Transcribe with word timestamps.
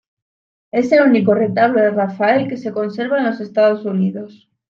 Es 0.71 0.91
el 0.93 1.03
único 1.03 1.35
retablo 1.35 1.79
de 1.79 1.91
Rafael 1.91 2.47
que 2.49 2.57
se 2.57 2.71
conserva 2.71 3.19
en 3.19 3.25
los 3.25 3.39
Estados 3.39 3.85
Unidos. 3.85 4.49